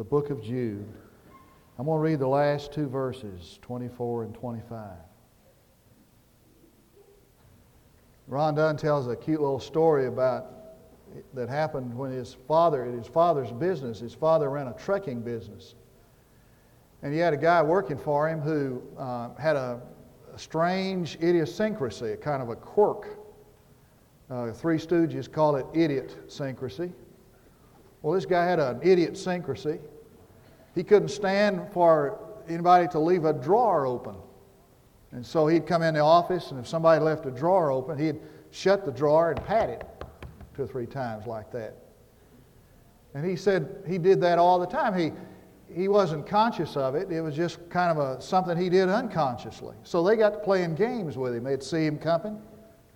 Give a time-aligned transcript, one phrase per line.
[0.00, 0.88] the book of Jude.
[1.78, 4.92] I'm going to read the last two verses, 24 and 25.
[8.26, 10.46] Ron Dunn tells a cute little story about
[11.34, 15.74] that happened when his father, at his father's business, his father ran a trucking business.
[17.02, 19.82] And he had a guy working for him who uh, had a,
[20.32, 23.18] a, strange idiosyncrasy, a kind of a quirk.
[24.30, 26.90] Uh, Three Stooges call it idiot syncrasy.
[28.02, 29.78] Well, this guy had an idiot syncrasy.
[30.74, 32.18] He couldn't stand for
[32.48, 34.14] anybody to leave a drawer open.
[35.12, 38.20] And so he'd come in the office, and if somebody left a drawer open, he'd
[38.50, 39.84] shut the drawer and pat it
[40.54, 41.76] two or three times like that.
[43.14, 44.96] And he said he did that all the time.
[44.96, 45.12] He,
[45.72, 47.10] he wasn't conscious of it.
[47.10, 49.74] It was just kind of a, something he did unconsciously.
[49.82, 51.44] So they got to playing games with him.
[51.44, 52.40] They'd see him coming.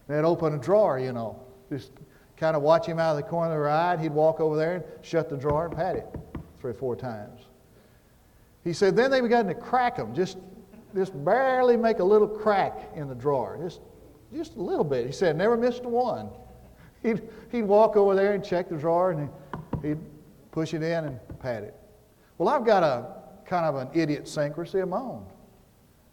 [0.06, 1.92] They'd open a drawer, you know, just
[2.36, 3.96] kind of watch him out of the corner of their eye.
[3.96, 6.06] He'd walk over there and shut the drawer and pat it
[6.60, 7.46] three or four times.
[8.64, 10.38] He said then they began to crack them, just,
[10.94, 13.80] just barely make a little crack in the drawer, just,
[14.34, 15.06] just a little bit.
[15.06, 16.30] He said never missed one.
[17.02, 17.22] He'd,
[17.52, 19.28] he'd walk over there and check the drawer and
[19.82, 19.98] he'd
[20.50, 21.74] push it in and pat it.
[22.38, 23.06] Well, I've got a
[23.44, 25.26] kind of an idiot syncrasy of my own.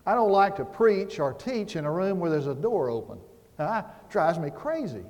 [0.06, 3.20] I don't like to preach or teach in a room where there's a door open.
[3.58, 5.06] That drives me crazy.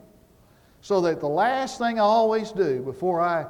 [0.81, 3.47] So that the last thing I always do before I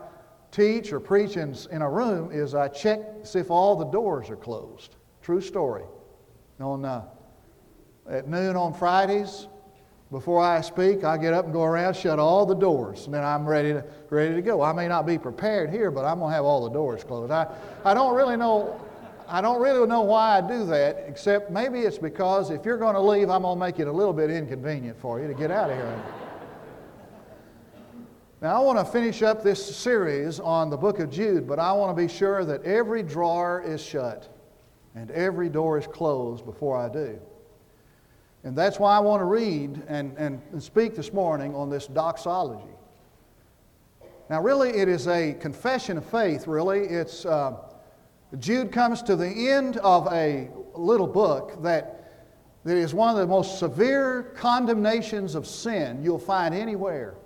[0.52, 4.30] teach or preach in, in a room is I check see if all the doors
[4.30, 4.96] are closed.
[5.22, 5.84] True story.
[6.60, 7.06] On, uh,
[8.10, 9.48] at noon on Fridays,
[10.12, 13.24] before I speak, I get up and go around, shut all the doors, and then
[13.24, 14.62] I'm ready to, ready to go.
[14.62, 17.32] I may not be prepared here, but I'm going to have all the doors closed.
[17.32, 17.48] I,
[17.86, 18.80] I don't really know.
[19.30, 22.96] I don't really know why I do that, except maybe it's because if you're going
[22.96, 25.50] to leave, I'm going to make it a little bit inconvenient for you to get
[25.50, 26.04] out of here.
[28.42, 31.73] Now, I want to finish up this series on the book of Jude, but I
[31.73, 34.36] want to be sure that every drawer is shut
[34.95, 37.19] and every door is closed before I do.
[38.44, 42.74] And that's why I want to read and, and speak this morning on this doxology.
[44.28, 46.80] Now, really, it is a confession of faith, really.
[46.80, 47.57] It's, uh,
[48.40, 52.25] Jude comes to the end of a little book that,
[52.63, 57.18] that is one of the most severe condemnations of sin you'll find anywhere.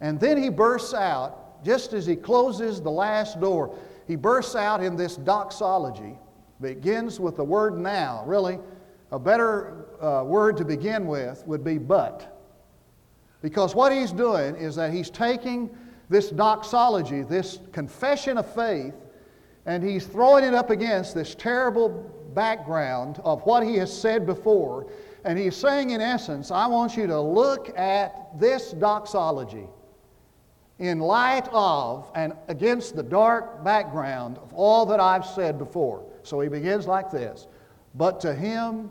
[0.00, 3.76] And then he bursts out, just as he closes the last door,
[4.06, 6.18] he bursts out in this doxology.
[6.60, 8.58] Begins with the word now, really.
[9.12, 12.32] A better uh, word to begin with would be but.
[13.42, 15.70] Because what he's doing is that he's taking
[16.08, 18.94] this doxology, this confession of faith,
[19.66, 21.90] and he's throwing it up against this terrible
[22.34, 24.86] background of what he has said before.
[25.24, 29.66] And he's saying, in essence, I want you to look at this doxology
[30.78, 36.04] in light of and against the dark background of all that I've said before.
[36.22, 37.46] So he begins like this
[37.94, 38.90] But to him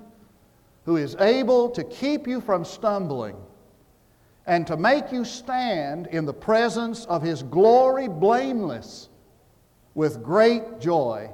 [0.85, 3.35] who is able to keep you from stumbling
[4.47, 9.09] and to make you stand in the presence of his glory blameless
[9.95, 11.29] with great joy.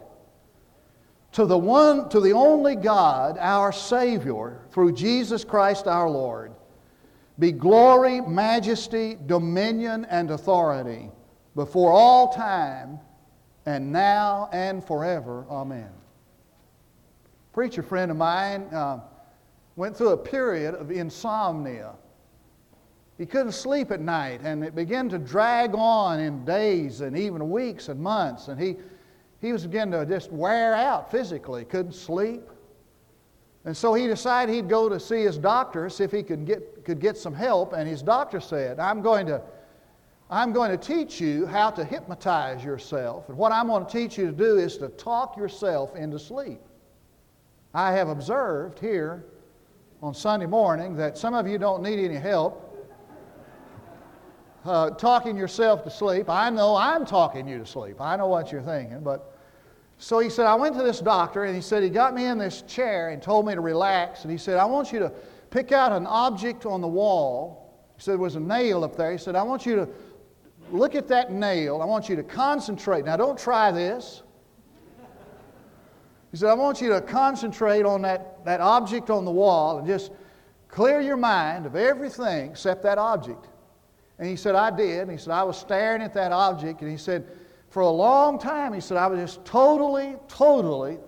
[1.34, 6.54] To the one to the only God, our Savior, through Jesus Christ our Lord,
[7.40, 11.10] be glory, majesty, dominion, and authority
[11.56, 13.00] before all time
[13.66, 15.46] and now and forever.
[15.50, 15.90] Amen.
[17.54, 19.00] Preacher friend of mine, uh,
[19.76, 21.94] went through a period of insomnia.
[23.18, 27.50] He couldn't sleep at night, and it began to drag on in days and even
[27.50, 28.48] weeks and months.
[28.48, 28.78] And he,
[29.40, 32.42] he was beginning to just wear out physically, couldn't sleep.
[33.66, 36.84] And so he decided he'd go to see his doctor, see if he could get,
[36.84, 37.74] could get some help.
[37.74, 39.42] And his doctor said, I'm going, to,
[40.30, 43.30] I'm going to teach you how to hypnotize yourself.
[43.30, 46.62] And what I'm going to teach you to do is to talk yourself into sleep.
[47.74, 49.26] I have observed here
[50.02, 52.72] on Sunday morning that some of you don't need any help
[54.66, 56.30] uh, talking yourself to sleep.
[56.30, 58.00] I know I'm talking you to sleep.
[58.00, 59.02] I know what you're thinking.
[59.02, 59.31] But
[60.02, 62.40] so he said, I went to this doctor and he said, he got me in
[62.40, 64.24] this chair and told me to relax.
[64.24, 65.12] And he said, I want you to
[65.52, 67.78] pick out an object on the wall.
[67.98, 69.12] He said, there was a nail up there.
[69.12, 69.88] He said, I want you to
[70.72, 71.84] look at that nail.
[71.84, 73.06] I want you to concentrate.
[73.06, 74.24] Now, don't try this.
[76.32, 79.86] He said, I want you to concentrate on that, that object on the wall and
[79.86, 80.12] just
[80.68, 83.50] clear your mind of everything except that object.
[84.18, 85.02] And he said, I did.
[85.02, 86.82] And he said, I was staring at that object.
[86.82, 87.28] And he said,
[87.72, 91.00] for a long time, he said, I was just totally, totally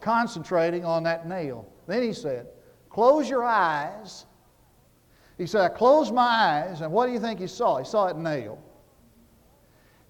[0.00, 1.68] concentrating on that nail.
[1.88, 2.46] Then he said,
[2.90, 4.26] Close your eyes.
[5.36, 7.78] He said, I closed my eyes, and what do you think he saw?
[7.78, 8.62] He saw that nail.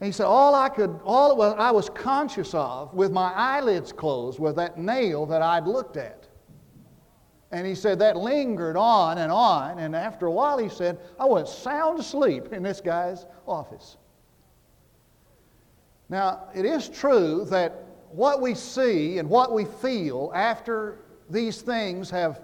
[0.00, 4.38] And he said, All I could, all I was conscious of with my eyelids closed
[4.38, 6.29] was that nail that I'd looked at.
[7.53, 9.79] And he said that lingered on and on.
[9.79, 13.97] And after a while, he said, I went sound asleep in this guy's office.
[16.12, 20.99] Now, it is true that what we see and what we feel after
[21.31, 22.43] these things have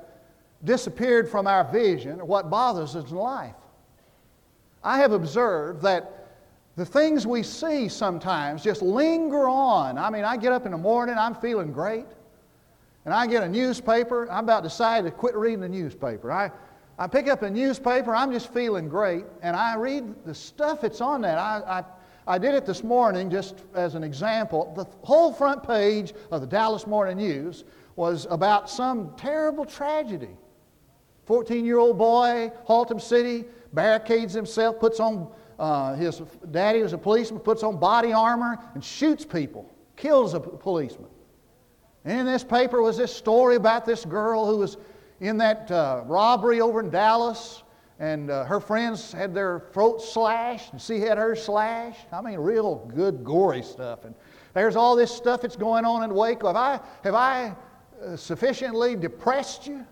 [0.65, 3.55] disappeared from our vision are what bothers us in life.
[4.83, 6.31] I have observed that
[6.77, 9.99] the things we see sometimes just linger on.
[9.99, 12.07] I mean, I get up in the morning, I'm feeling great,
[13.05, 14.31] and I get a newspaper.
[14.31, 16.33] I'm about to decide to quit reading the newspaper.
[16.33, 16.51] I,
[16.99, 21.03] I pick up a newspaper, I'm just feeling great, and I read the stuff that's
[21.03, 21.37] on that.
[21.37, 21.85] I, I,
[22.29, 24.75] I did it this morning just as an example.
[24.77, 27.65] The whole front page of the Dallas Morning News
[27.97, 30.37] was about some terrible tragedy.
[31.25, 36.21] 14 year old boy, Haltom City, barricades himself, puts on uh, his
[36.51, 41.09] daddy was a policeman, puts on body armor and shoots people, kills a policeman.
[42.05, 44.77] And in this paper was this story about this girl who was
[45.21, 47.63] in that uh, robbery over in Dallas,
[47.99, 52.07] and uh, her friends had their throats slashed, and she had hers slashed.
[52.13, 54.05] I mean, real good, gory stuff.
[54.05, 54.15] And
[54.55, 56.47] there's all this stuff that's going on in Waco.
[56.47, 57.55] Have I, have I
[58.05, 59.85] uh, sufficiently depressed you?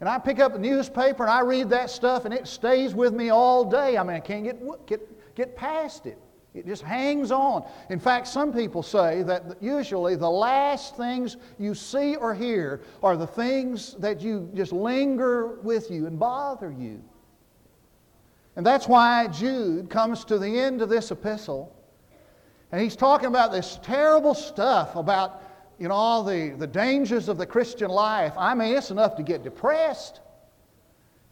[0.00, 3.14] And I pick up a newspaper and I read that stuff and it stays with
[3.14, 3.96] me all day.
[3.96, 6.18] I mean, I can't get, get, get past it.
[6.54, 7.64] It just hangs on.
[7.88, 13.16] In fact, some people say that usually the last things you see or hear are
[13.16, 17.02] the things that you just linger with you and bother you.
[18.56, 21.74] And that's why Jude comes to the end of this epistle
[22.72, 25.42] and he's talking about this terrible stuff about
[25.78, 29.22] you know, all the, the dangers of the Christian life, I mean, it's enough to
[29.22, 30.20] get depressed.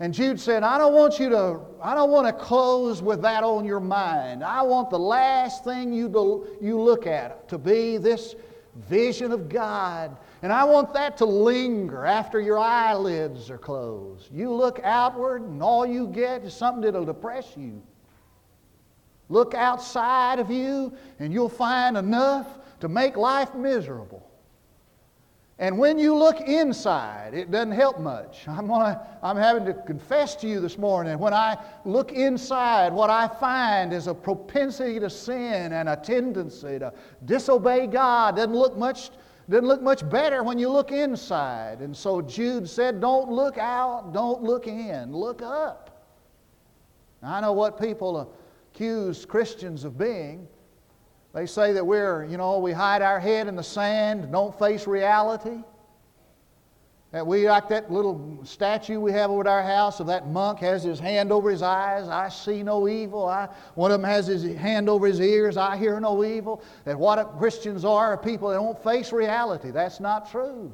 [0.00, 3.44] And Jude said, I don't want you to, I don't want to close with that
[3.44, 4.43] on your mind.
[4.43, 8.35] I want the last thing you, do, you look at to be this
[8.88, 10.17] vision of God.
[10.41, 14.32] And I want that to linger after your eyelids are closed.
[14.32, 17.82] You look outward, and all you get is something that'll depress you.
[19.29, 24.30] Look outside of you, and you'll find enough to make life miserable.
[25.61, 28.45] And when you look inside, it doesn't help much.
[28.49, 31.19] I'm, gonna, I'm having to confess to you this morning.
[31.19, 36.79] When I look inside, what I find is a propensity to sin and a tendency
[36.79, 36.95] to
[37.27, 38.37] disobey God.
[38.37, 39.11] Doesn't look much,
[39.51, 41.81] doesn't look much better when you look inside.
[41.81, 46.06] And so Jude said, Don't look out, don't look in, look up.
[47.23, 48.35] Now, I know what people
[48.73, 50.49] accuse Christians of being.
[51.32, 54.87] They say that we're, you know, we hide our head in the sand, don't face
[54.87, 55.59] reality.
[57.12, 60.61] That we, like that little statue we have over at our house of that monk
[60.61, 63.27] has his hand over his eyes, I see no evil.
[63.27, 66.62] I, one of them has his hand over his ears, I hear no evil.
[66.85, 69.73] That what Christians are are people that don't face reality.
[69.73, 70.73] That's not true.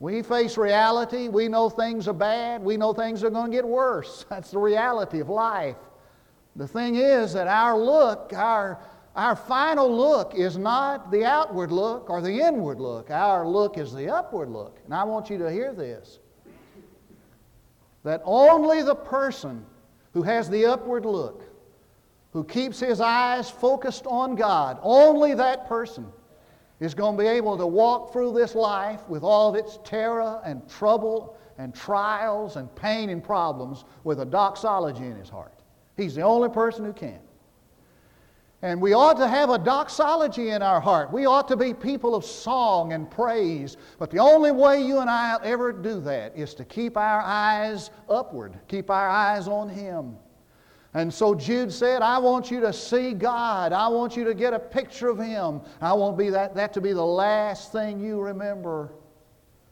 [0.00, 1.28] We face reality.
[1.28, 2.62] We know things are bad.
[2.62, 4.26] We know things are going to get worse.
[4.30, 5.76] That's the reality of life.
[6.56, 8.78] The thing is that our look, our
[9.16, 13.10] our final look is not the outward look or the inward look.
[13.10, 14.80] Our look is the upward look.
[14.84, 16.18] And I want you to hear this
[18.02, 19.64] that only the person
[20.12, 21.42] who has the upward look,
[22.32, 26.06] who keeps his eyes focused on God, only that person
[26.80, 30.40] is going to be able to walk through this life with all of its terror
[30.44, 35.60] and trouble and trials and pain and problems with a doxology in his heart.
[35.96, 37.20] He's the only person who can.
[38.64, 41.12] And we ought to have a doxology in our heart.
[41.12, 43.76] We ought to be people of song and praise.
[43.98, 47.90] But the only way you and I ever do that is to keep our eyes
[48.08, 50.16] upward, keep our eyes on Him.
[50.94, 53.74] And so Jude said, I want you to see God.
[53.74, 55.60] I want you to get a picture of Him.
[55.82, 58.94] I want be that, that to be the last thing you remember.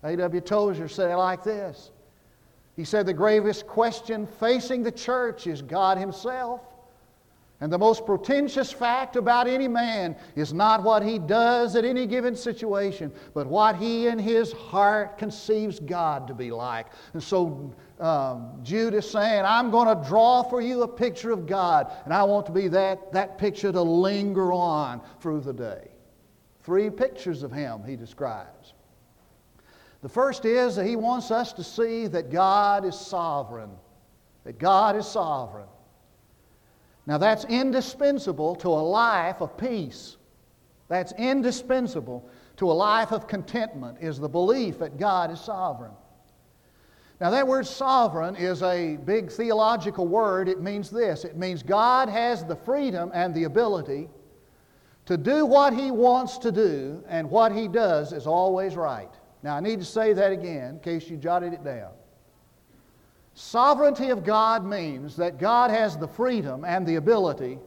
[0.02, 0.42] A.W.
[0.42, 1.92] Tozer said it like this
[2.76, 6.60] He said, The gravest question facing the church is God Himself.
[7.62, 12.08] And the most pretentious fact about any man is not what he does at any
[12.08, 16.86] given situation, but what he in his heart conceives God to be like.
[17.12, 21.46] And so um, Jude is saying, I'm going to draw for you a picture of
[21.46, 25.86] God, and I want to be that, that picture to linger on through the day.
[26.64, 28.74] Three pictures of him he describes.
[30.02, 33.70] The first is that he wants us to see that God is sovereign.
[34.42, 35.68] That God is sovereign.
[37.06, 40.16] Now, that's indispensable to a life of peace.
[40.88, 45.92] That's indispensable to a life of contentment, is the belief that God is sovereign.
[47.20, 50.48] Now, that word sovereign is a big theological word.
[50.48, 54.08] It means this it means God has the freedom and the ability
[55.06, 59.12] to do what He wants to do, and what He does is always right.
[59.42, 61.90] Now, I need to say that again in case you jotted it down.
[63.34, 67.58] Sovereignty of God means that God has the freedom and the ability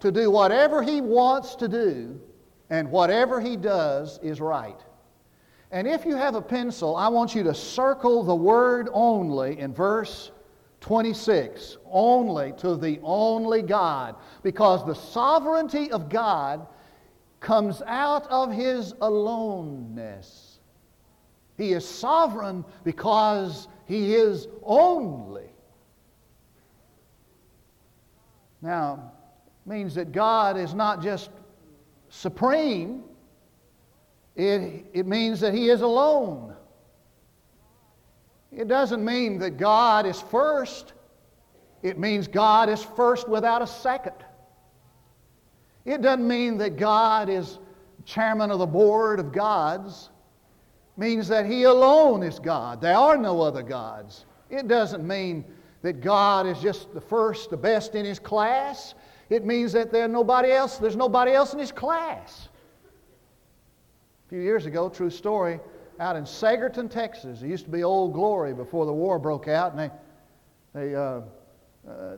[0.00, 2.20] to do whatever He wants to do,
[2.70, 4.78] and whatever He does is right.
[5.70, 9.72] And if you have a pencil, I want you to circle the word only in
[9.72, 10.32] verse
[10.80, 11.76] 26.
[11.90, 14.16] Only to the only God.
[14.42, 16.66] Because the sovereignty of God
[17.38, 20.58] comes out of His aloneness.
[21.56, 25.50] He is sovereign because He is only.
[28.62, 29.10] Now,
[29.66, 31.28] means that God is not just
[32.08, 33.02] supreme,
[34.36, 36.54] it, it means that He is alone.
[38.52, 40.92] It doesn't mean that God is first,
[41.82, 44.14] it means God is first without a second.
[45.84, 47.58] It doesn't mean that God is
[48.04, 50.10] chairman of the board of gods.
[51.00, 52.82] Means that He alone is God.
[52.82, 54.26] There are no other gods.
[54.50, 55.46] It doesn't mean
[55.80, 58.94] that God is just the first, the best in His class.
[59.30, 62.50] It means that there's nobody else, there's nobody else in His class.
[64.26, 65.58] A few years ago, true story,
[66.00, 67.40] out in Sagerton, Texas.
[67.40, 69.90] It used to be Old Glory before the war broke out, and they,
[70.74, 71.22] they, uh,
[71.88, 72.16] uh,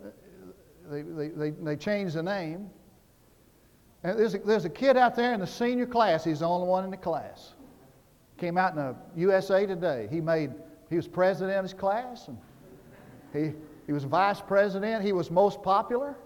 [0.90, 2.68] they, they, they, they, changed the name.
[4.02, 6.24] And there's a, there's a kid out there in the senior class.
[6.24, 7.54] He's the only one in the class.
[8.42, 10.08] Came out in the USA Today.
[10.10, 10.50] He made
[10.90, 12.36] he was president of his class, and
[13.32, 13.56] he,
[13.86, 15.04] he was vice president.
[15.04, 16.16] He was most popular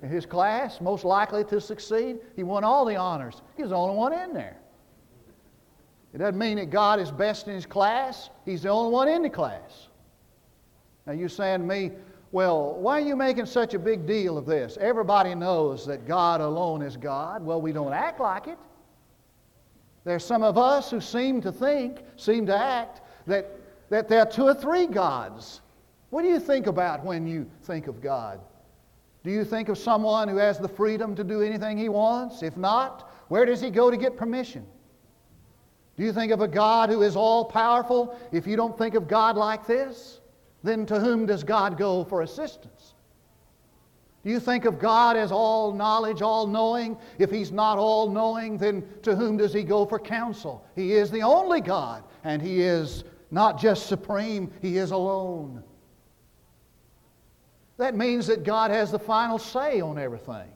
[0.00, 2.16] in his class, most likely to succeed.
[2.34, 3.42] He won all the honors.
[3.56, 4.56] He was the only one in there.
[6.14, 8.30] It doesn't mean that God is best in his class.
[8.46, 9.88] He's the only one in the class.
[11.06, 11.90] Now you're saying to me,
[12.32, 14.78] well, why are you making such a big deal of this?
[14.80, 17.44] Everybody knows that God alone is God.
[17.44, 18.56] Well, we don't act like it.
[20.06, 23.50] There's some of us who seem to think, seem to act, that,
[23.90, 25.62] that there are two or three gods.
[26.10, 28.38] What do you think about when you think of God?
[29.24, 32.44] Do you think of someone who has the freedom to do anything he wants?
[32.44, 34.64] If not, where does he go to get permission?
[35.96, 38.16] Do you think of a God who is all powerful?
[38.30, 40.20] If you don't think of God like this,
[40.62, 42.75] then to whom does God go for assistance?
[44.26, 46.98] You think of God as all knowledge, all knowing?
[47.16, 50.66] If He's not all knowing, then to whom does He go for counsel?
[50.74, 55.62] He is the only God, and He is not just supreme, He is alone.
[57.76, 60.50] That means that God has the final say on everything.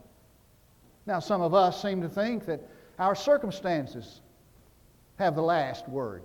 [1.07, 4.21] Now, some of us seem to think that our circumstances
[5.21, 6.25] have the last word.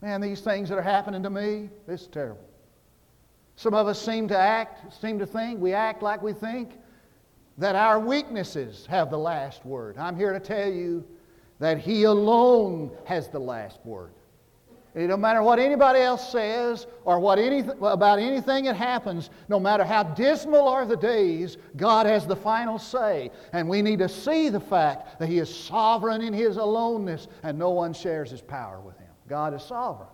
[0.00, 2.48] Man, these things that are happening to me, this is terrible.
[3.56, 6.78] Some of us seem to act, seem to think, we act like we think
[7.58, 9.96] that our weaknesses have the last word.
[9.96, 11.04] I'm here to tell you
[11.60, 14.10] that He alone has the last word.
[14.94, 19.58] It don't matter what anybody else says or what any, about anything that happens, no
[19.58, 23.32] matter how dismal are the days, God has the final say.
[23.52, 27.58] And we need to see the fact that He is sovereign in His aloneness and
[27.58, 29.08] no one shares His power with Him.
[29.28, 30.08] God is sovereign.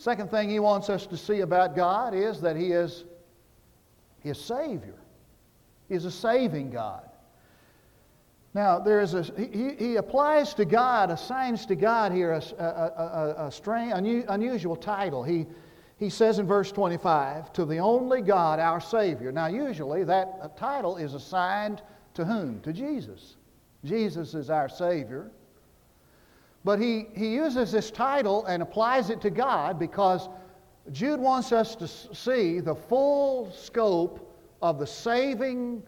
[0.00, 3.04] Second thing He wants us to see about God is that He is
[4.20, 4.94] His Savior.
[5.90, 7.06] He is a saving God.
[8.54, 12.64] Now, there is a, he, he applies to God, assigns to God here a, a,
[12.64, 13.92] a, a strange,
[14.26, 15.22] unusual title.
[15.22, 15.46] He,
[15.98, 19.30] he says in verse 25, to the only God, our Savior.
[19.32, 21.82] Now, usually that title is assigned
[22.14, 22.60] to whom?
[22.62, 23.36] To Jesus.
[23.84, 25.30] Jesus is our Savior.
[26.64, 30.28] But he, he uses this title and applies it to God because
[30.92, 35.82] Jude wants us to see the full scope of the saving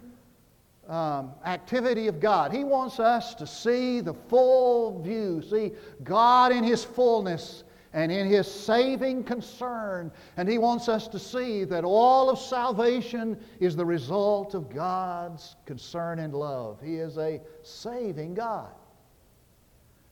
[0.89, 2.53] um, activity of God.
[2.53, 5.73] He wants us to see the full view, see
[6.05, 10.11] God in His fullness and in His saving concern.
[10.37, 15.57] And He wants us to see that all of salvation is the result of God's
[15.67, 16.81] concern and love.
[16.83, 18.71] He is a saving God.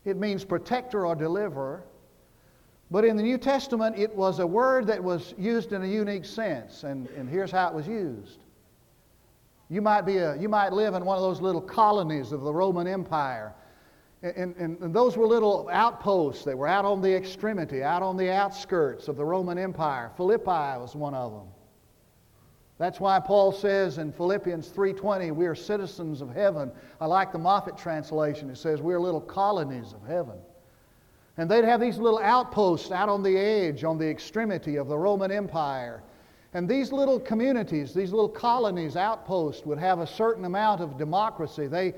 [0.04, 1.84] It means protector or deliverer.
[2.90, 6.24] But in the New Testament, it was a word that was used in a unique
[6.24, 6.82] sense.
[6.82, 8.40] And, and here's how it was used
[9.70, 12.52] you might, be a, you might live in one of those little colonies of the
[12.52, 13.54] Roman Empire.
[14.20, 16.44] And, and, and, those were little outposts.
[16.44, 20.10] They were out on the extremity, out on the outskirts of the Roman Empire.
[20.16, 20.44] Philippi
[20.80, 21.46] was one of them.
[22.80, 26.72] That's why Paul says in Philippians 3:20, we are citizens of heaven.
[26.98, 28.48] I like the Moffatt translation.
[28.48, 30.38] It says we're little colonies of heaven.
[31.36, 34.96] And they'd have these little outposts out on the edge, on the extremity of the
[34.96, 36.02] Roman Empire.
[36.54, 41.66] And these little communities, these little colonies, outposts, would have a certain amount of democracy.
[41.66, 41.92] They,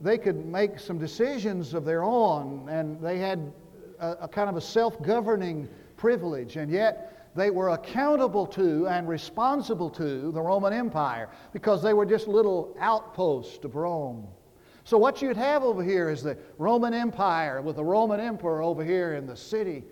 [0.00, 3.52] they could make some decisions of their own, and they had
[4.00, 6.56] a, a kind of a self governing privilege.
[6.56, 12.06] And yet, they were accountable to and responsible to the Roman Empire because they were
[12.06, 14.26] just little outposts of Rome.
[14.84, 18.84] So, what you'd have over here is the Roman Empire with the Roman Emperor over
[18.84, 19.82] here in the city.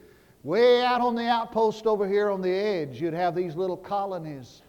[0.45, 4.63] Way out on the outpost over here on the edge, you'd have these little colonies.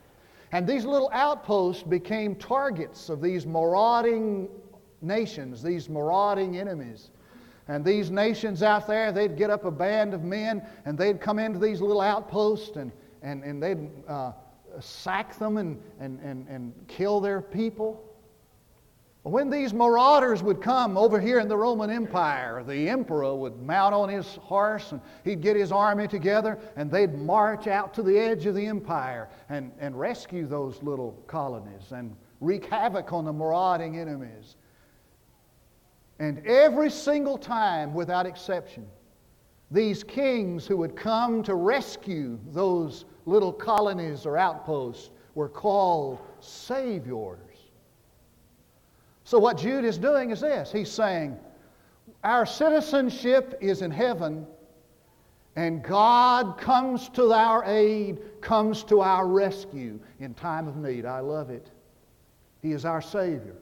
[0.52, 4.50] And these little outposts became targets of these marauding
[5.02, 7.10] nations, these marauding enemies.
[7.68, 11.40] And these nations out there, they'd get up a band of men and they'd come
[11.40, 12.92] into these little outposts and,
[13.22, 14.34] and, and they'd uh,
[14.80, 18.04] sack them and, and, and, and kill their people.
[19.24, 23.94] When these marauders would come over here in the Roman Empire, the emperor would mount
[23.94, 28.18] on his horse and he'd get his army together and they'd march out to the
[28.18, 33.32] edge of the empire and, and rescue those little colonies and wreak havoc on the
[33.32, 34.58] marauding enemies.
[36.24, 38.88] And every single time, without exception,
[39.72, 47.40] these kings who would come to rescue those little colonies or outposts were called saviors.
[49.26, 51.38] So, what Jude is doing is this he's saying,
[52.24, 54.48] Our citizenship is in heaven,
[55.58, 61.06] and God comes to our aid, comes to our rescue in time of need.
[61.06, 61.70] I love it.
[62.62, 63.58] He is our Savior.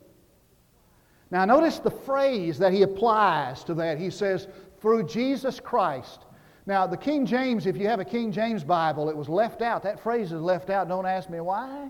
[1.32, 3.98] Now, notice the phrase that he applies to that.
[3.98, 4.48] He says,
[4.82, 6.26] through Jesus Christ.
[6.66, 9.82] Now, the King James, if you have a King James Bible, it was left out.
[9.84, 10.90] That phrase is left out.
[10.90, 11.90] Don't ask me why.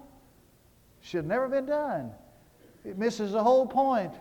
[1.01, 2.11] Should have never been done.
[2.85, 4.13] It misses the whole point.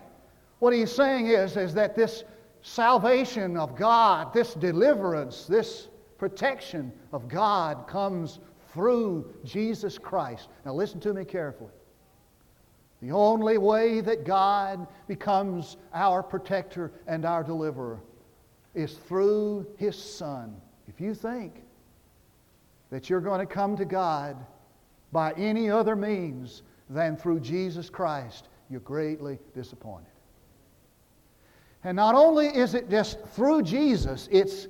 [0.59, 2.25] What he's saying is, is that this
[2.63, 8.41] salvation of God, this deliverance, this protection of God comes
[8.73, 10.49] through Jesus Christ.
[10.65, 11.71] Now, listen to me carefully.
[13.03, 18.01] The only way that God becomes our protector and our deliverer
[18.75, 20.55] is through His Son.
[20.87, 21.63] If you think
[22.91, 24.37] that you're going to come to God
[25.13, 30.07] by any other means than through Jesus Christ, you're greatly disappointed.
[31.85, 34.69] And not only is it just through Jesus, it's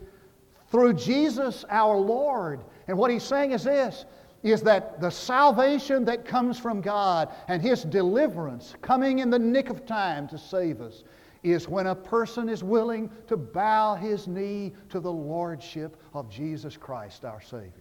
[0.70, 2.60] through Jesus our Lord.
[2.86, 4.04] And what he's saying is this
[4.42, 9.68] is that the salvation that comes from God and His deliverance coming in the nick
[9.68, 11.05] of time to save us
[11.42, 16.76] is when a person is willing to bow his knee to the Lordship of Jesus
[16.76, 17.72] Christ, our Savior.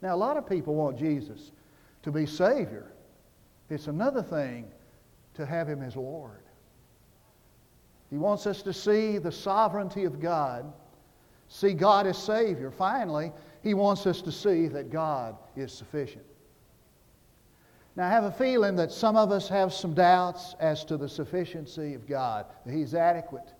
[0.00, 1.52] Now, a lot of people want Jesus
[2.02, 2.92] to be Savior.
[3.68, 4.70] It's another thing
[5.34, 6.42] to have Him as Lord.
[8.10, 10.72] He wants us to see the sovereignty of God,
[11.48, 12.70] see God as Savior.
[12.70, 16.24] Finally, He wants us to see that God is sufficient.
[17.96, 21.08] Now, I have a feeling that some of us have some doubts as to the
[21.08, 23.52] sufficiency of God, that He's adequate.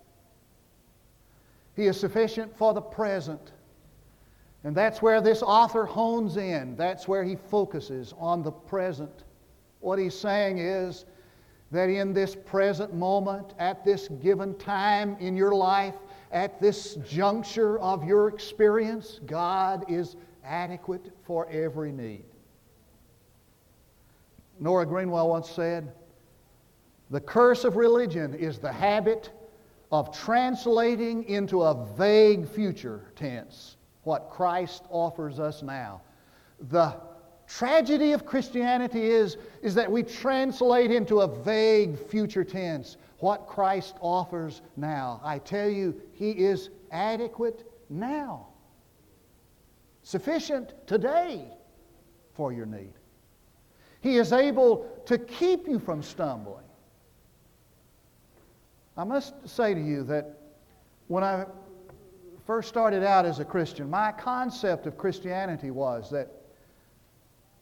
[1.74, 3.52] He is sufficient for the present.
[4.64, 6.74] And that's where this author hones in.
[6.76, 9.24] That's where he focuses on the present.
[9.80, 11.04] What he's saying is
[11.70, 15.94] that in this present moment, at this given time in your life,
[16.30, 22.24] at this juncture of your experience, God is adequate for every need.
[24.62, 25.92] Dora Greenwell once said,
[27.10, 29.30] The curse of religion is the habit
[29.90, 36.00] of translating into a vague future tense what Christ offers us now.
[36.70, 36.96] The
[37.46, 43.96] tragedy of Christianity is, is that we translate into a vague future tense what Christ
[44.00, 45.20] offers now.
[45.24, 48.48] I tell you, He is adequate now,
[50.02, 51.46] sufficient today
[52.34, 52.92] for your need.
[54.00, 56.64] He is able to keep you from stumbling.
[58.96, 60.38] I must say to you that
[61.08, 61.46] when I
[62.46, 66.30] first started out as a Christian, my concept of Christianity was that,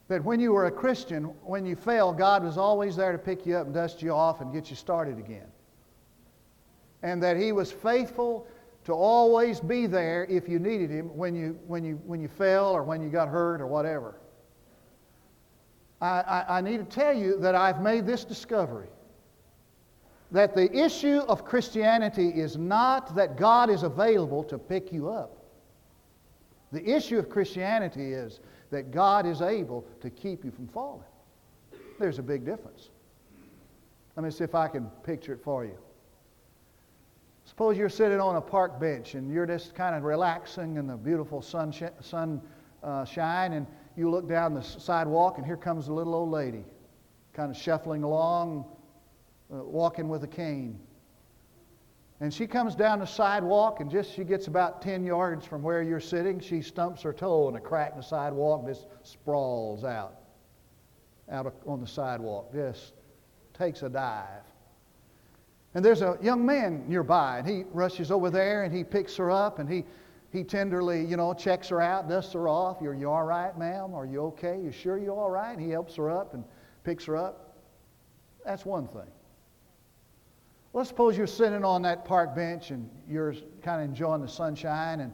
[0.09, 3.45] that when you were a Christian, when you fell, God was always there to pick
[3.45, 5.47] you up and dust you off and get you started again.
[7.03, 8.47] And that He was faithful
[8.85, 12.73] to always be there if you needed Him when you, when you, when you fell
[12.73, 14.21] or when you got hurt or whatever.
[16.01, 18.88] I, I, I need to tell you that I've made this discovery
[20.31, 25.37] that the issue of Christianity is not that God is available to pick you up.
[26.73, 28.40] The issue of Christianity is
[28.71, 31.05] that God is able to keep you from falling.
[31.99, 32.91] There's a big difference.
[34.17, 35.77] Let me see if I can picture it for you.
[37.45, 40.97] Suppose you're sitting on a park bench and you're just kind of relaxing in the
[40.97, 42.43] beautiful sun, sun
[42.83, 46.65] uh, and you look down the sidewalk, and here comes a little old lady,
[47.33, 48.65] kind of shuffling along,
[49.53, 50.79] uh, walking with a cane.
[52.21, 55.83] And she comes down the sidewalk, and just she gets about 10 yards from where
[55.83, 59.85] you're sitting, she stumps her toe in a crack in the sidewalk and just sprawls
[59.85, 60.15] out,
[61.31, 62.95] out on the sidewalk, just
[63.53, 64.43] takes a dive.
[65.75, 69.31] And there's a young man nearby, and he rushes over there and he picks her
[69.31, 69.85] up and he,
[70.33, 72.81] he tenderly, you know, checks her out, dusts her off.
[72.81, 73.95] Are you all right, ma'am?
[73.95, 74.59] Are you okay?
[74.59, 75.53] You sure you're all right?
[75.53, 76.45] And he helps her up and
[76.83, 77.59] picks her up.
[78.43, 79.11] That's one thing.
[80.77, 85.01] Let's suppose you're sitting on that park bench and you're kind of enjoying the sunshine,
[85.01, 85.11] and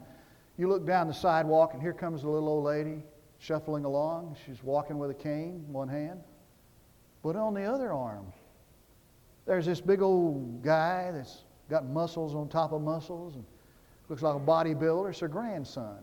[0.57, 3.01] you look down the sidewalk, and here comes a little old lady
[3.37, 4.35] shuffling along.
[4.45, 6.19] She's walking with a cane in one hand,
[7.23, 8.25] but on the other arm,
[9.45, 13.45] there's this big old guy that's got muscles on top of muscles and
[14.09, 15.11] looks like a bodybuilder.
[15.11, 15.99] It's her grandson.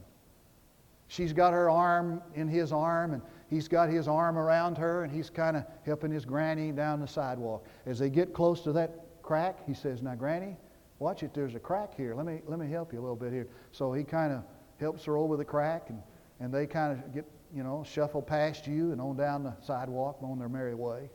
[1.08, 3.20] She's got her arm in his arm, and
[3.50, 7.06] he's got his arm around her, and he's kind of helping his granny down the
[7.06, 7.66] sidewalk.
[7.84, 9.64] As they get close to that crack.
[9.64, 10.56] He says, Now, Granny,
[10.98, 11.32] watch it.
[11.32, 12.16] There's a crack here.
[12.16, 13.46] Let me, let me help you a little bit here.
[13.70, 14.42] So he kind of
[14.80, 16.02] helps her over the crack, and,
[16.40, 20.18] and they kind of get, you know, shuffle past you and on down the sidewalk
[20.20, 21.10] on their merry way.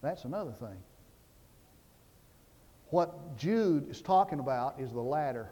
[0.00, 0.78] That's another thing.
[2.86, 5.50] What Jude is talking about is the latter.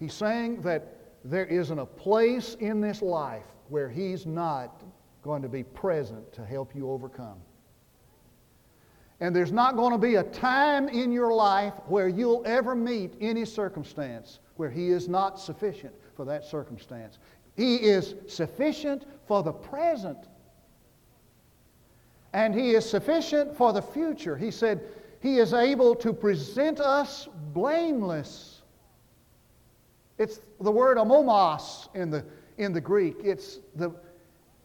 [0.00, 4.82] He's saying that there isn't a place in this life where he's not
[5.22, 7.38] going to be present to help you overcome.
[9.20, 13.14] And there's not going to be a time in your life where you'll ever meet
[13.20, 17.18] any circumstance where He is not sufficient for that circumstance.
[17.56, 20.18] He is sufficient for the present.
[22.32, 24.36] And He is sufficient for the future.
[24.36, 24.82] He said,
[25.20, 28.62] He is able to present us blameless.
[30.18, 32.24] It's the word amomos in the,
[32.56, 33.16] in the Greek.
[33.24, 33.90] It's the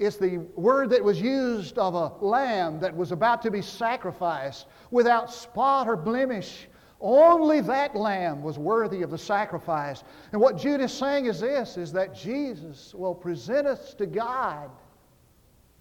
[0.05, 4.67] it's the word that was used of a lamb that was about to be sacrificed
[4.91, 6.67] without spot or blemish.
[6.99, 10.03] Only that lamb was worthy of the sacrifice.
[10.31, 14.69] And what Jude is saying is this is that Jesus will present us to God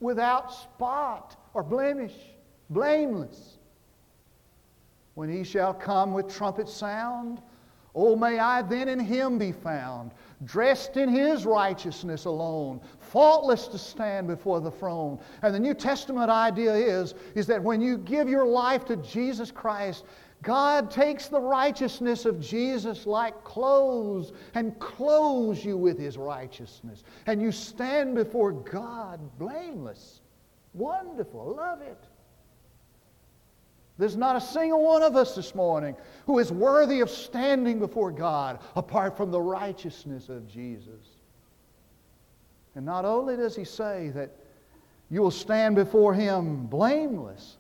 [0.01, 2.15] without spot or blemish,
[2.71, 3.59] blameless.
[5.15, 7.41] When he shall come with trumpet sound,
[7.95, 10.13] oh, may I then in him be found,
[10.45, 15.19] dressed in his righteousness alone, faultless to stand before the throne.
[15.43, 19.51] And the New Testament idea is, is that when you give your life to Jesus
[19.51, 20.05] Christ,
[20.43, 27.05] God takes the righteousness of Jesus like clothes and clothes you with his righteousness.
[27.27, 30.21] And you stand before God blameless.
[30.75, 31.55] Wonderful.
[31.57, 31.99] Love it.
[34.03, 35.95] There's not a single one of us this morning
[36.27, 41.07] who is worthy of standing before God apart from the righteousness of Jesus.
[42.75, 44.33] And not only does he say that
[45.09, 47.59] you will stand before him blameless,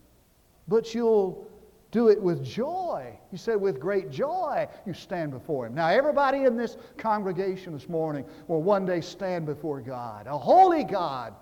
[0.66, 1.46] but you'll
[1.92, 3.16] do it with joy.
[3.30, 5.76] He said, with great joy you stand before him.
[5.76, 10.82] Now, everybody in this congregation this morning will one day stand before God, a holy
[10.82, 11.34] God,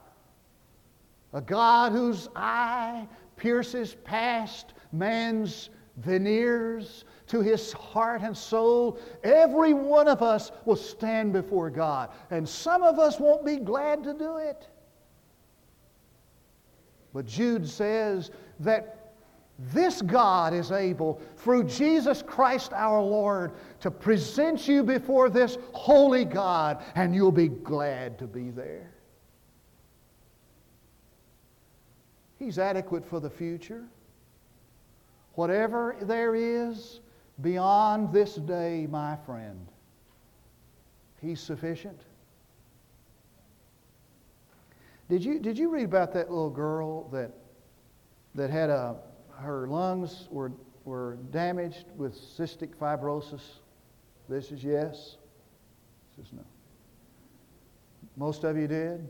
[1.32, 3.06] a God whose eye
[3.40, 8.98] pierces past man's veneers to his heart and soul.
[9.24, 12.10] Every one of us will stand before God.
[12.30, 14.68] And some of us won't be glad to do it.
[17.12, 19.14] But Jude says that
[19.58, 26.24] this God is able, through Jesus Christ our Lord, to present you before this holy
[26.24, 28.89] God, and you'll be glad to be there.
[32.40, 33.84] He's adequate for the future.
[35.34, 37.00] Whatever there is
[37.40, 39.68] beyond this day, my friend,
[41.20, 42.00] He's sufficient.
[45.10, 47.32] Did you, did you read about that little girl that,
[48.34, 48.96] that had a,
[49.36, 50.52] her lungs were,
[50.84, 53.42] were damaged with cystic fibrosis?
[54.30, 55.16] This is yes.
[56.16, 56.44] This is no.
[58.16, 59.06] Most of you did.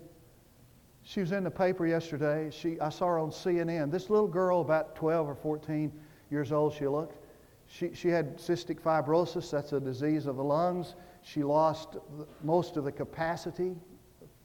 [1.11, 2.51] She was in the paper yesterday.
[2.53, 3.91] She, I saw her on CNN.
[3.91, 5.91] This little girl, about 12 or 14,
[6.31, 7.27] years old she looked.
[7.67, 10.95] She, she had cystic fibrosis, that's a disease of the lungs.
[11.23, 11.97] She lost
[12.45, 13.75] most of the capacity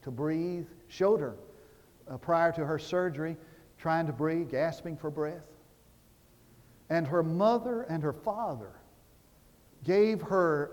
[0.02, 0.66] to breathe.
[0.88, 1.36] Showed her
[2.10, 3.38] uh, prior to her surgery,
[3.78, 5.46] trying to breathe, gasping for breath.
[6.90, 8.72] And her mother and her father
[9.84, 10.72] gave her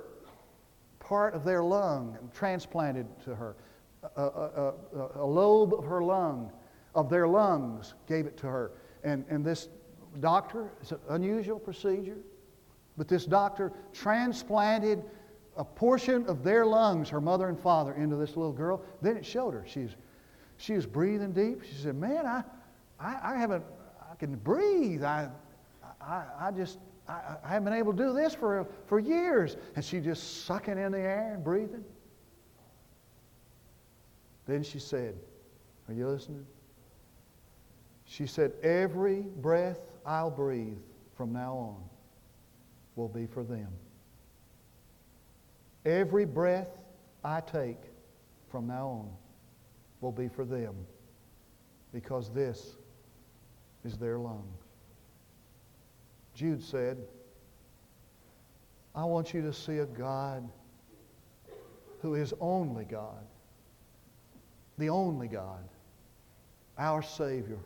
[1.00, 3.56] part of their lung and transplanted to her.
[4.16, 4.74] A, a,
[5.16, 6.50] a, lobe of her lung,
[6.94, 8.72] of their lungs, gave it to her.
[9.04, 9.68] And, and this
[10.20, 12.18] doctor, it's an unusual procedure.
[12.96, 15.02] But this doctor transplanted
[15.56, 18.82] a portion of their lungs, her mother and father, into this little girl.
[19.00, 19.64] Then it showed her.
[19.66, 19.90] She's,
[20.56, 21.62] she was breathing deep.
[21.64, 22.42] She said, Man, I,
[22.98, 23.64] I, I haven't,
[24.10, 25.04] I can breathe.
[25.04, 25.28] I,
[26.00, 29.56] I, I just, I, I haven't been able to do this for, for years.
[29.76, 31.84] And she just sucking in the air and breathing.
[34.52, 35.14] Then she said,
[35.88, 36.44] Are you listening?
[38.04, 40.76] She said, Every breath I'll breathe
[41.16, 41.76] from now on
[42.94, 43.68] will be for them.
[45.86, 46.68] Every breath
[47.24, 47.78] I take
[48.50, 49.10] from now on
[50.02, 50.74] will be for them
[51.94, 52.76] because this
[53.86, 54.46] is their lung.
[56.34, 56.98] Jude said,
[58.94, 60.46] I want you to see a God
[62.02, 63.24] who is only God,
[64.82, 65.62] the only God,
[66.76, 67.60] our Savior,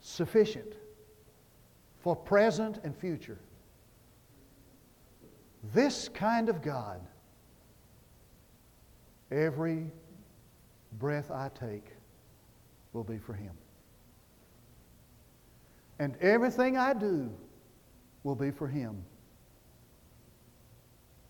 [0.00, 0.72] sufficient
[1.98, 3.38] for present and future.
[5.74, 7.02] This kind of God,
[9.30, 9.84] every
[10.98, 11.88] breath I take
[12.94, 13.52] will be for Him.
[15.98, 17.30] And everything I do
[18.22, 19.04] will be for Him.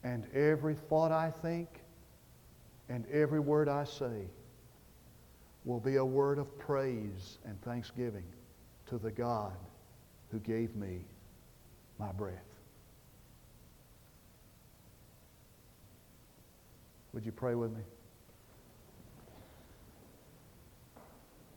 [0.04, 1.79] And every thought I think
[2.90, 4.26] and every word I say
[5.64, 8.24] will be a word of praise and thanksgiving
[8.86, 9.52] to the God
[10.32, 11.04] who gave me
[11.98, 12.34] my breath.
[17.12, 17.82] Would you pray with me?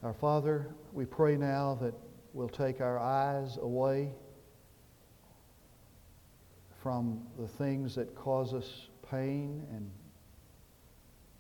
[0.04, 1.94] Our Father, we pray now that
[2.34, 4.12] we'll take our eyes away
[6.82, 9.90] from the things that cause us pain and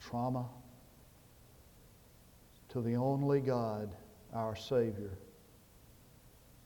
[0.09, 0.45] trauma
[2.69, 3.95] to the only God,
[4.33, 5.17] our Savior,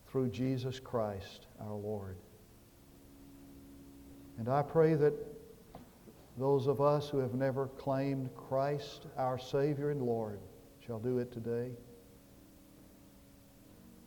[0.10, 2.18] through Jesus Christ, our Lord.
[4.38, 5.14] And I pray that
[6.38, 10.40] those of us who have never claimed Christ, our Savior and Lord,
[10.86, 11.72] shall do it today.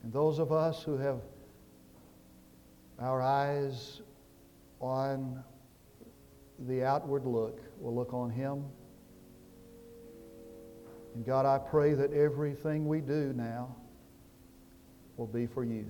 [0.02, 1.20] And those of us who have
[2.98, 4.00] our eyes
[4.80, 5.42] on
[6.66, 8.64] the outward look will look on Him.
[11.14, 13.74] And God, I pray that everything we do now
[15.16, 15.86] will be for you.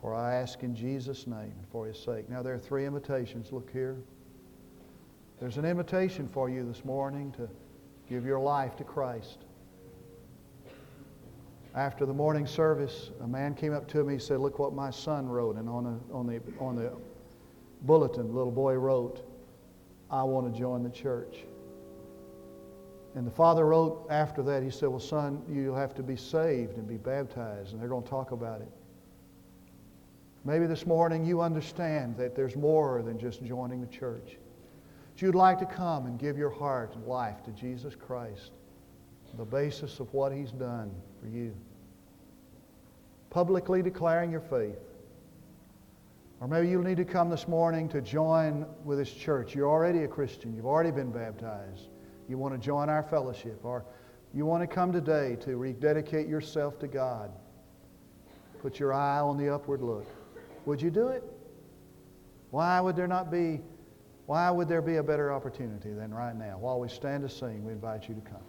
[0.00, 2.28] For I ask in Jesus' name and for His sake.
[2.30, 3.52] Now, there are three invitations.
[3.52, 3.96] Look here.
[5.40, 7.48] There's an invitation for you this morning to
[8.08, 9.38] give your life to Christ.
[11.74, 14.90] After the morning service, a man came up to me and said, Look what my
[14.90, 15.56] son wrote.
[15.56, 16.92] And on, a, on, the, on the
[17.82, 19.24] bulletin, the little boy wrote,
[20.10, 21.44] I want to join the church.
[23.14, 26.76] And the father wrote after that, he said, Well, son, you'll have to be saved
[26.76, 27.72] and be baptized.
[27.72, 28.68] And they're going to talk about it.
[30.44, 34.36] Maybe this morning you understand that there's more than just joining the church
[35.12, 38.52] That you'd like to come and give your heart and life to Jesus Christ,
[39.36, 40.90] the basis of what He's done
[41.20, 41.54] for you,
[43.30, 44.78] publicly declaring your faith.
[46.40, 49.54] Or maybe you need to come this morning to join with this church.
[49.54, 50.54] You're already a Christian.
[50.54, 51.88] You've already been baptized.
[52.28, 53.60] You want to join our fellowship.
[53.64, 53.84] Or
[54.34, 57.30] you want to come today to rededicate yourself to God.
[58.60, 60.06] Put your eye on the upward look.
[60.66, 61.24] Would you do it?
[62.50, 63.60] Why would there not be
[64.26, 66.58] why would there be a better opportunity than right now?
[66.58, 68.44] While we stand to sing, we invite you to come.